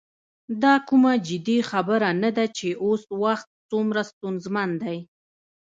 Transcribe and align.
دا 0.63 0.73
کومه 0.87 1.11
جدي 1.27 1.57
خبره 1.71 2.09
نه 2.23 2.29
ده 2.37 2.45
چې 2.57 2.67
اوس 2.85 3.03
وخت 3.23 3.47
څومره 3.69 4.01
ستونزمن 4.11 4.69
دی. 4.81 4.97